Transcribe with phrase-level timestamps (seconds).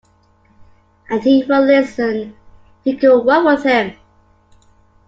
[1.11, 3.95] And he would listen...You could work with him.